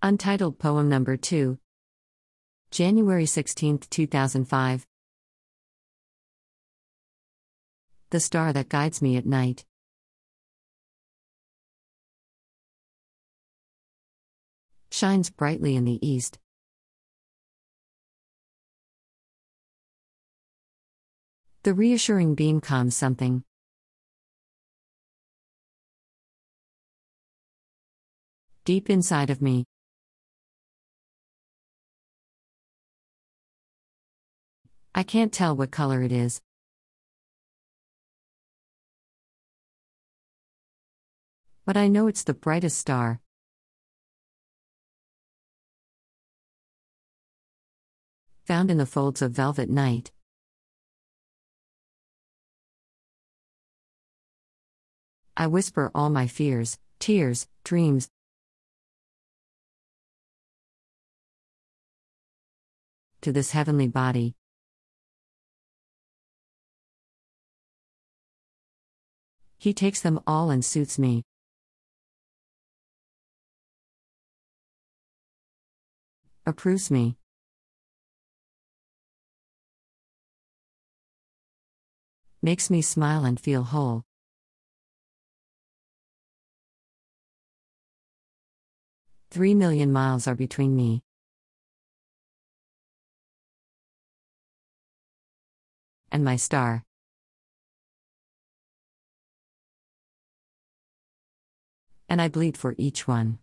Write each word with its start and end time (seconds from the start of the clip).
Untitled 0.00 0.60
Poem 0.60 0.88
Number 0.88 1.16
2. 1.16 1.58
January 2.70 3.26
16, 3.26 3.78
2005. 3.90 4.86
The 8.10 8.20
star 8.20 8.52
that 8.52 8.68
guides 8.68 9.02
me 9.02 9.16
at 9.16 9.26
night. 9.26 9.64
Shines 14.92 15.30
brightly 15.30 15.74
in 15.74 15.84
the 15.84 15.98
east. 16.06 16.38
The 21.64 21.74
reassuring 21.74 22.36
beam 22.36 22.60
calms 22.60 22.96
something. 22.96 23.42
Deep 28.64 28.88
inside 28.88 29.30
of 29.30 29.42
me. 29.42 29.64
I 34.94 35.02
can't 35.02 35.32
tell 35.32 35.54
what 35.54 35.70
color 35.70 36.02
it 36.02 36.12
is. 36.12 36.40
But 41.64 41.76
I 41.76 41.86
know 41.86 42.06
it's 42.06 42.24
the 42.24 42.32
brightest 42.32 42.78
star. 42.78 43.20
Found 48.46 48.70
in 48.70 48.78
the 48.78 48.86
folds 48.86 49.20
of 49.20 49.32
velvet 49.32 49.68
night. 49.68 50.10
I 55.36 55.46
whisper 55.46 55.90
all 55.94 56.08
my 56.08 56.26
fears, 56.26 56.78
tears, 56.98 57.46
dreams. 57.62 58.08
To 63.20 63.30
this 63.30 63.50
heavenly 63.50 63.88
body. 63.88 64.37
He 69.58 69.74
takes 69.74 70.00
them 70.00 70.20
all 70.26 70.50
and 70.50 70.64
suits 70.64 70.98
me. 70.98 71.24
Approves 76.46 76.90
me. 76.90 77.16
Makes 82.40 82.70
me 82.70 82.80
smile 82.82 83.24
and 83.24 83.38
feel 83.38 83.64
whole. 83.64 84.04
Three 89.30 89.54
million 89.54 89.92
miles 89.92 90.26
are 90.26 90.36
between 90.36 90.74
me. 90.76 91.02
And 96.10 96.24
my 96.24 96.36
star. 96.36 96.87
And 102.08 102.22
I 102.22 102.28
bleed 102.28 102.56
for 102.56 102.74
each 102.78 103.06
one. 103.06 103.38